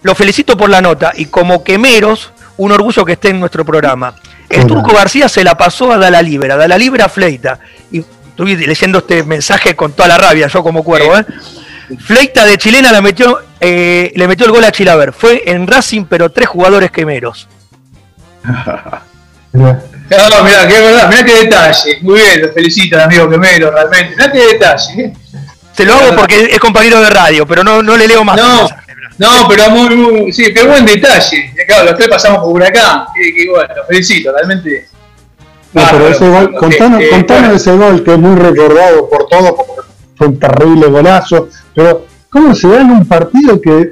[0.04, 4.14] lo felicito por la nota y como quemeros, un orgullo que esté en nuestro programa.
[4.50, 7.60] El Turco García se la pasó a Dala Libera, Dala Libera Fleita.
[7.94, 11.26] Y estoy leyendo este mensaje con toda la rabia, yo como cuervo, ¿eh?
[11.98, 15.14] Fleita de chilena la metió, eh, le metió el gol a Chilaver.
[15.14, 17.48] Fue en Racing, pero tres jugadores quemeros.
[19.52, 22.00] No, mirá, qué verdad, mirá qué detalle.
[22.02, 24.16] Muy bien, lo felicito amigo Quemero, realmente.
[24.16, 25.04] Mirá qué detalle.
[25.04, 25.14] ¿eh?
[25.74, 28.38] Se lo hago porque es compañero de radio, pero no, no le leo más.
[28.38, 28.70] No,
[29.18, 31.54] no pero muy, muy, sí, qué buen detalle.
[31.68, 33.08] Claro, los tres pasamos por acá.
[33.14, 34.88] Qué, qué bueno, lo felicito, realmente.
[35.74, 39.82] No, pero ese gol, contanos, contanos ese gol que es muy recordado por todos, porque
[40.18, 41.50] fue un terrible golazo
[41.80, 43.90] pero, ¿cómo se da en un partido que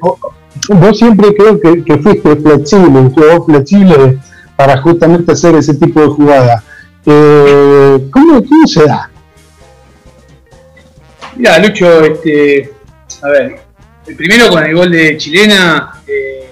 [0.68, 4.20] vos siempre creo que, fuiste flexible, un jugador flexible
[4.58, 6.62] para justamente hacer ese tipo de jugada?
[7.06, 9.10] Eh, ¿cómo, se da?
[11.38, 12.74] Mira, Lucho, este,
[13.22, 13.56] a ver,
[14.06, 16.50] el primero con el gol de Chilena, eh,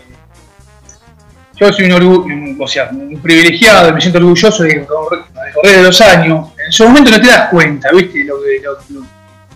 [1.60, 5.26] yo soy un, o sea, un privilegiado, me siento orgulloso de, correr
[5.64, 6.52] de los años.
[6.64, 8.26] En ese momento no te das cuenta, ¿viste?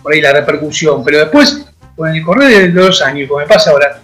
[0.02, 1.69] Por ahí la repercusión, pero después
[2.00, 4.00] con el correr de los años, como me pasa ahora,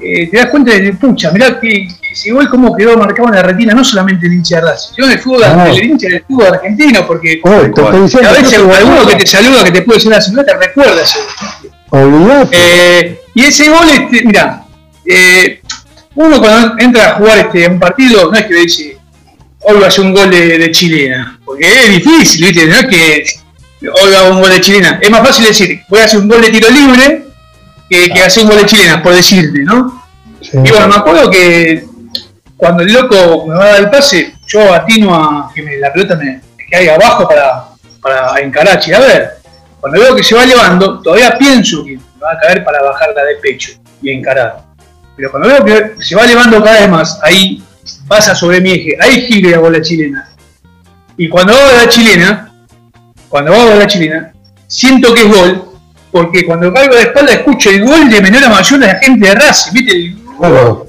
[0.00, 3.42] eh, te das cuenta de, pucha, mirá que ese gol cómo quedó marcado en la
[3.44, 7.06] retina, no solamente el hincha de Racing, sino el fútbol, el hincha del fútbol argentino,
[7.06, 11.02] porque a veces alguno que te saluda, que te puede decir una señora, te recuerda
[11.02, 11.20] ese
[11.88, 12.48] gol.
[12.50, 14.64] Eh, y ese gol, este, mira,
[15.06, 15.60] eh,
[16.16, 18.98] uno cuando entra a jugar este, un partido, no es que dice,
[19.60, 22.66] hoy va a ser un gol de, chilena, porque es difícil, ¿viste?
[22.66, 23.24] No es que
[23.88, 24.98] hoy un gol de chilena.
[25.00, 27.24] Es más fácil decir, voy a hacer un gol de tiro libre
[27.88, 30.02] que, hacer un gol de chilena, por decirte, ¿no?
[30.40, 31.84] Y bueno, me acuerdo que
[32.56, 36.16] cuando el loco me va a dar el pase, yo atino a que la pelota
[36.16, 37.64] me, caiga abajo para,
[38.00, 39.30] para encarar a ver,
[39.80, 43.24] Cuando veo que se va elevando, todavía pienso que me va a caer para bajarla
[43.24, 44.64] de pecho y encarar.
[45.16, 47.62] Pero cuando veo que se va elevando cada vez más, ahí
[48.08, 50.28] pasa sobre mi eje, ahí giro la chilena.
[51.16, 52.53] Y cuando hago la chilena,
[53.34, 54.32] cuando hago la chilena,
[54.68, 55.64] siento que es gol,
[56.12, 59.28] porque cuando caigo de espalda escucho el gol de menor a mayor de la gente
[59.28, 59.92] de Racing, ¿viste?
[59.92, 60.84] El gol.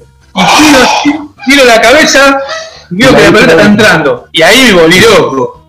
[1.06, 2.38] Y giro la cabeza
[2.88, 4.28] y veo que la pelota está entrando.
[4.30, 5.66] Y ahí me volví loco.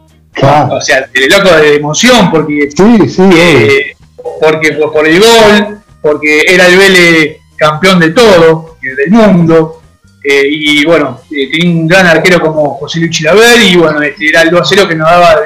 [0.69, 3.95] O sea, loco de emoción, porque, sí, sí, eh,
[4.39, 9.81] porque por, el gol, porque era el Vélez campeón de todo, del mundo.
[10.23, 14.29] Eh, y bueno, eh, tenía un gran arquero como José Luis Chilaver y bueno, este,
[14.29, 15.37] era el 2 a 0 que nos daba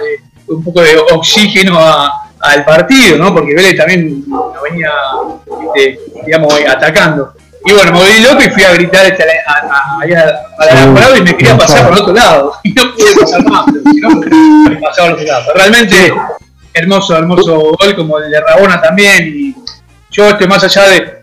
[0.55, 1.79] un poco de oxígeno
[2.39, 3.33] al partido, ¿no?
[3.33, 4.91] Porque Vélez también nos venía,
[5.75, 7.33] este, digamos, atacando.
[7.63, 11.21] Y bueno, me volví loco y fui a gritar este, a, a, a, la y
[11.21, 12.53] me quería pasar por otro lado.
[12.63, 15.53] Y no pude pasar más, pero si no, me pasaba por otro lado.
[15.53, 16.13] realmente,
[16.73, 19.27] hermoso, hermoso gol, como el de Rabona también.
[19.27, 19.55] Y
[20.09, 21.21] yo, este, más allá de,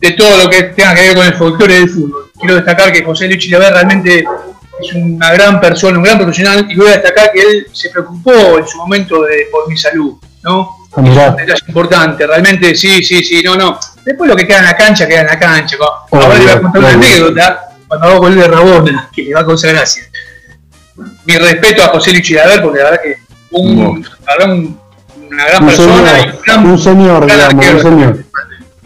[0.00, 3.02] de todo lo que tenga que ver con el folclore del fútbol, quiero destacar que
[3.02, 4.24] José Luis Chilaver realmente
[4.80, 8.58] es una gran persona, un gran profesional, y voy a destacar que él se preocupó
[8.58, 10.76] en su momento de, por mi salud, ¿no?
[10.96, 13.78] Ah, es importante, realmente sí, sí, sí, no, no.
[14.04, 15.76] Después lo que queda en la cancha, queda en la cancha.
[16.10, 19.40] Ahora le voy a contar una anécdota cuando hago con de Rabona, que le va
[19.40, 20.04] a causar gracia.
[21.24, 23.16] Mi respeto a José Luis Chilaver, porque la verdad que
[23.50, 24.06] un, un,
[25.30, 28.24] una gran persona y un, gran, un señor, digamos, un señor.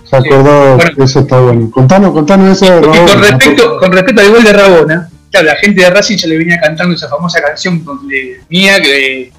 [0.08, 0.88] Se acordó, sí.
[1.02, 1.70] eso está bueno.
[1.70, 3.02] Contanos, contanos eso de Rabona.
[3.02, 6.28] Y con respecto, con respecto al gol de Rabona, claro, la gente de Racing ya
[6.28, 9.32] le venía cantando esa famosa canción de, mía que,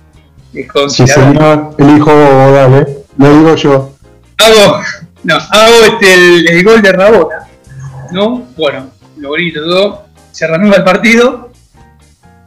[0.71, 3.95] con Sí, señor, el hijo dale, lo digo yo.
[4.37, 4.81] Hago,
[5.23, 7.47] no, hago este, el, el, gol de Rabona,
[8.11, 8.47] ¿no?
[8.57, 11.51] Bueno, lo bonito todo, se reanuda el partido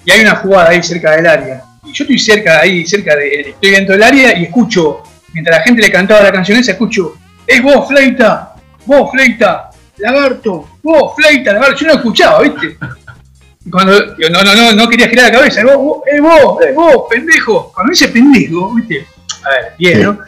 [0.04, 1.64] y hay una jugada ahí cerca del área.
[1.84, 5.02] Y yo estoy cerca, ahí cerca de, estoy dentro del área y escucho,
[5.32, 8.54] mientras la gente le cantaba la canción esa, escucho, es vos, Fleita,
[8.86, 11.76] vos, Fleita, lagarto, vos, Fleita, lagarto.
[11.76, 12.76] Yo no escuchaba, ¿viste?
[13.70, 17.04] Cuando yo no, no, no, no quería girar la cabeza, es vos, es vos, vos,
[17.08, 17.70] pendejo.
[17.72, 19.06] Cuando dice pendejo, ¿viste?
[19.44, 20.18] A ver, bien, ¿no?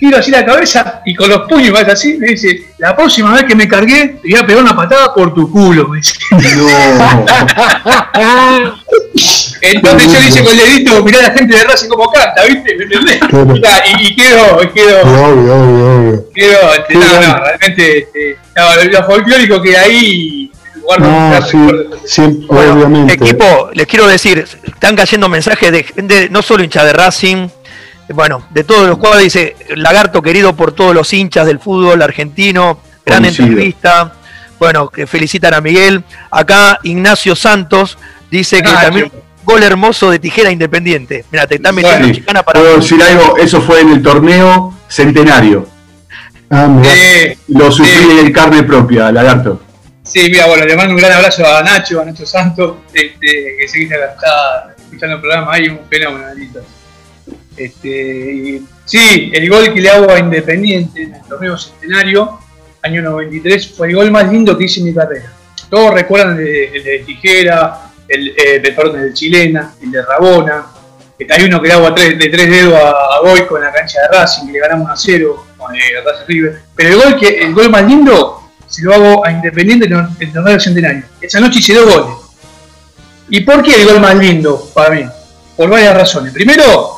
[0.00, 3.44] giro así la cabeza y con los puños vas así, me dice, la próxima vez
[3.44, 6.14] que me cargué, te voy a pegar una patada por tu culo, me dice.
[6.30, 6.38] No.
[9.62, 12.46] Entonces yo le hice con el dedito, mirá a la gente de Racing como canta,
[12.46, 12.76] ¿viste?
[12.76, 13.20] ¿Me entendés?
[14.00, 16.24] y, y quedo, quedo, obvio, obvio, obvio.
[16.34, 19.76] quedo, este, no, no, realmente, este, no, lo folclórico que
[20.92, 21.58] hay no, sí,
[22.04, 23.14] sí, bueno, obviamente.
[23.14, 27.48] Equipo, les quiero decir, están cayendo mensajes de gente, no solo hincha de Racing,
[28.12, 32.80] bueno, de todos los cuadros dice Lagarto querido por todos los hinchas del fútbol argentino,
[33.04, 34.14] gran entrevista.
[34.58, 36.04] Bueno, que felicitan a Miguel.
[36.30, 37.96] Acá Ignacio Santos
[38.30, 39.10] dice que ah, también
[39.44, 41.24] gol hermoso de tijera independiente.
[41.30, 42.60] Mira, te están metiendo chicana para.
[42.60, 45.66] Puedo decir algo, eso fue en el torneo centenario.
[46.50, 46.68] Ah,
[47.48, 49.62] Lo sufrí en carne propia, Lagarto.
[50.12, 53.68] Sí, mira, bueno, le mando un gran abrazo a Nacho, a Nacho Santos, este, que
[53.68, 56.26] se está escuchando el programa ahí, un fenómeno,
[57.56, 62.40] este, sí, el gol que le hago a Independiente en el torneo centenario,
[62.82, 65.32] año 93, fue el gol más lindo que hice en mi carrera.
[65.68, 70.66] Todos recuerdan el de, Tijera, el, eh, el, de Chilena, el de Rabona.
[71.28, 74.18] Hay uno que le hago de tres dedos a, a Boico en la cancha de
[74.18, 76.62] Racing, que le ganamos a cero con el eh, Racing River.
[76.74, 78.40] Pero el gol, que, el gol más lindo
[78.70, 81.02] se lo hago a Independiente en el torneo centenario.
[81.20, 82.16] Esa noche hice dos goles.
[83.28, 85.04] ¿Y por qué el gol más lindo para mí?
[85.56, 86.32] Por varias razones.
[86.32, 86.96] Primero,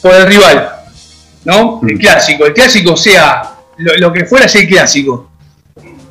[0.00, 0.70] por el rival,
[1.44, 1.80] ¿no?
[1.86, 1.98] El mm.
[1.98, 5.30] clásico, el clásico sea lo, que fuera sea el clásico.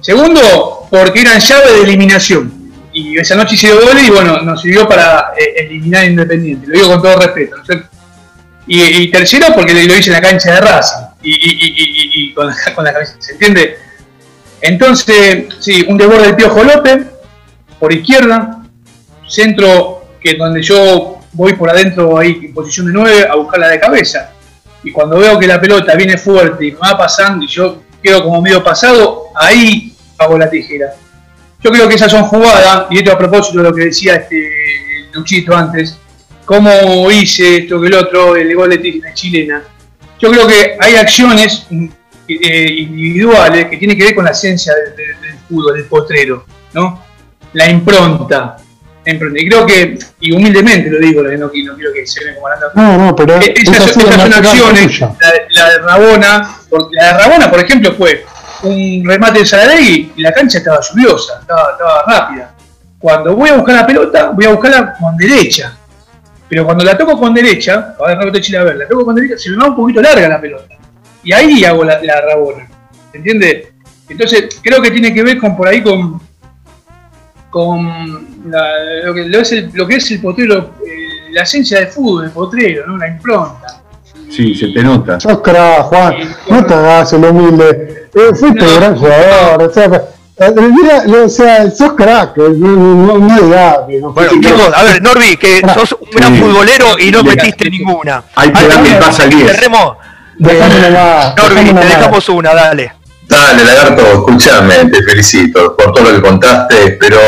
[0.02, 2.54] Segundo, porque eran llave de eliminación.
[2.94, 6.68] Y esa noche hice goles y bueno, nos sirvió para eh, eliminar Independiente.
[6.68, 7.58] Lo digo con todo respeto.
[7.58, 7.84] ¿no?
[8.70, 13.34] Y, tercero, porque lo hice en la cancha de raza y, con, la cabeza, ¿se
[13.34, 13.78] entiende?
[14.62, 17.06] Entonces, sí, un desborde del Piojo López,
[17.80, 18.64] por izquierda,
[19.28, 23.80] centro que donde yo voy por adentro ahí en posición de 9 a buscarla de
[23.80, 24.32] cabeza.
[24.84, 28.24] Y cuando veo que la pelota viene fuerte y me va pasando y yo quedo
[28.24, 30.94] como medio pasado, ahí hago la tijera.
[31.62, 34.50] Yo creo que esas son jugadas, y esto a propósito de lo que decía este
[35.14, 35.98] Luchito antes,
[36.46, 39.64] cómo hice esto que el otro, el gol de tijera chilena.
[40.20, 41.68] Yo creo que hay acciones
[42.28, 47.04] eh, individuales que tienen que ver con la esencia del, del fútbol, del potrero, ¿no?
[47.54, 48.58] La impronta,
[49.10, 52.98] y creo que, y humildemente lo digo, no, no quiero que se me como No,
[52.98, 53.40] no, pero.
[53.42, 55.00] Eh, esas, son acciones.
[55.00, 56.58] La, de Rabona,
[56.92, 58.26] la de Rabona, por ejemplo, fue
[58.64, 62.54] un remate de Saralegui y la cancha estaba lluviosa, estaba, estaba rápida.
[63.00, 65.74] Cuando voy a buscar la pelota, voy a buscarla con derecha.
[66.50, 69.16] Pero cuando la toco con derecha, a ver, no Chile a ver, la toco con
[69.16, 70.77] derecha, se me va un poquito larga la pelota.
[71.28, 72.70] Y ahí hago la, la Rabona.
[73.12, 73.74] ¿Se entiende?
[74.08, 76.22] Entonces, creo que tiene que ver con por ahí con
[77.50, 82.26] con lo, que, es el, lo, que, es el, potrero, eh, la esencia de fútbol,
[82.26, 82.98] el potrero, ¿no?
[82.98, 83.82] la impronta.
[84.30, 85.20] Sí, se te nota.
[85.20, 86.16] Sos crack, Juan,
[86.50, 88.10] no te hagas el humilde.
[88.14, 89.86] Eh, fuiste no, gran jugador, o sea,
[90.40, 93.18] eh, mira, o sea, sos crack, no, no, no.
[93.18, 94.36] No, bueno,
[94.76, 96.42] a ver, Norby, que sos un gran sí.
[96.42, 98.24] futbolero y no metiste ninguna.
[98.36, 99.70] Hay que darle pasa al 10.
[100.38, 101.36] Dejame más.
[101.36, 102.92] Norby, te dejamos una, dale.
[103.28, 107.20] Dale, Lagarto, escúchame, te felicito por todo lo que contaste, pero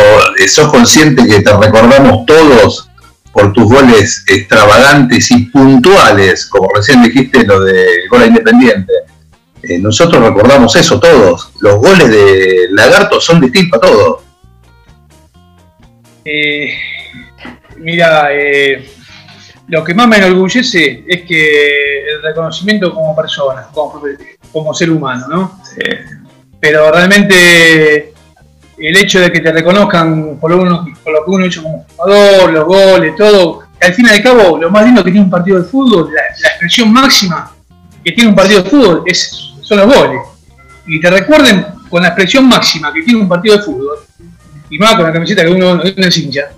[0.48, 2.90] sos consciente que te recordamos todos
[3.34, 8.94] por tus goles extravagantes y puntuales, como recién dijiste lo de gol independiente.
[9.62, 11.52] Eh, nosotros recordamos eso todos.
[11.60, 14.22] Los goles de Lagarto son distintos a todos.
[16.24, 16.74] Eh,
[17.78, 18.90] mira, eh,
[19.70, 24.02] lo que más me enorgullece es que el reconocimiento como persona, como,
[24.52, 25.62] como ser humano, ¿no?
[25.64, 25.82] Sí.
[26.60, 28.14] Pero realmente
[28.78, 31.64] el hecho de que te reconozcan por lo, uno, por lo que uno ha hecho
[31.64, 35.26] como jugador, los goles, todo, al fin y al cabo, lo más lindo que tiene
[35.26, 37.52] un partido de fútbol, la, la expresión máxima
[38.04, 40.22] que tiene un partido de fútbol es, son los goles.
[40.88, 43.98] Y te recuerden con la expresión máxima que tiene un partido de fútbol,
[44.70, 46.50] y más con la camiseta que uno, uno es hincha,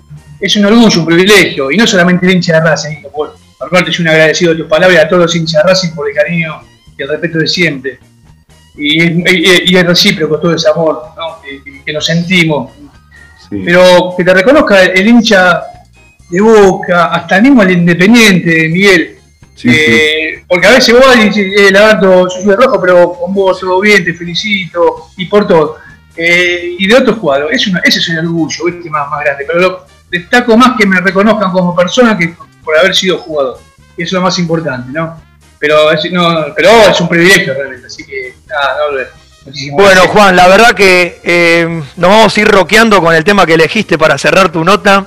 [0.42, 3.92] es un orgullo, un privilegio, y no solamente el hincha de Racing, por, por parte
[3.92, 6.60] soy un agradecido de tus palabras a todos los hinchas de Racing por el cariño
[6.98, 7.98] y el respeto de siempre.
[8.76, 11.40] Y, y, y es recíproco todo ese amor ¿no?
[11.42, 12.72] que, que, nos sentimos.
[13.48, 13.62] Sí.
[13.64, 15.62] Pero que te reconozca el hincha
[16.28, 19.18] de Boca, hasta mismo el Independiente, Miguel.
[19.54, 20.44] Sí, eh, sí.
[20.48, 23.80] Porque a veces vos dices, eh, Lagarto, yo soy de rojo, pero con vos todo
[23.80, 25.76] bien, te felicito, y por todo.
[26.16, 28.90] Eh, y de otros jugadores, es una, ese es el orgullo, ¿viste?
[28.90, 29.44] Más, más grande.
[29.46, 33.58] Pero lo, destaco más que me reconozcan como persona que por haber sido jugador.
[33.96, 35.20] Y eso es lo más importante, ¿no?
[35.58, 38.98] Pero es, no, pero es un privilegio realmente, así que nada, no,
[39.72, 40.06] bueno, gracias.
[40.06, 43.98] Juan, la verdad que eh, nos vamos a ir roqueando con el tema que elegiste
[43.98, 45.06] para cerrar tu nota.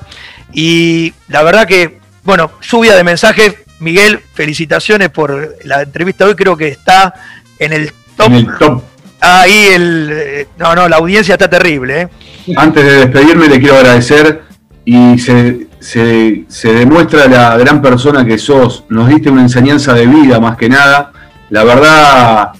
[0.51, 3.55] Y la verdad que, bueno, lluvia de mensajes.
[3.79, 6.35] Miguel, felicitaciones por la entrevista hoy.
[6.35, 7.13] Creo que está
[7.59, 8.27] en el top.
[8.27, 8.83] En el top.
[9.21, 10.47] Ahí el.
[10.57, 12.01] No, no, la audiencia está terrible.
[12.01, 12.09] ¿eh?
[12.57, 14.44] Antes de despedirme, le quiero agradecer
[14.85, 18.85] y se, se, se, demuestra la gran persona que sos.
[18.89, 21.11] Nos diste una enseñanza de vida más que nada.
[21.49, 22.51] La verdad,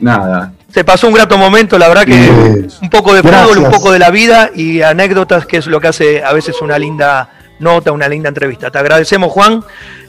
[0.00, 0.52] nada.
[0.72, 3.90] Se pasó un grato momento, la verdad que eh, un poco de fútbol, un poco
[3.90, 7.92] de la vida y anécdotas, que es lo que hace a veces una linda nota,
[7.92, 8.70] una linda entrevista.
[8.70, 9.64] Te agradecemos, Juan.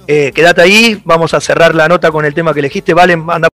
[0.07, 2.93] Eh, quédate ahí, vamos a cerrar la nota con el tema que elegiste.
[2.93, 3.49] Vale, anda